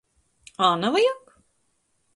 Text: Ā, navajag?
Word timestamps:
Ā, 0.69 0.69
navajag? 0.85 1.31